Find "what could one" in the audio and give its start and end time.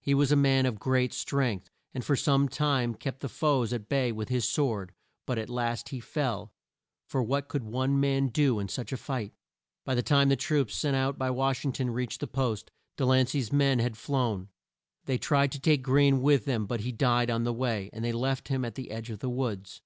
7.24-7.98